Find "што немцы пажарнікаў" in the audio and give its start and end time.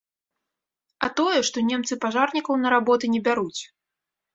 1.51-2.53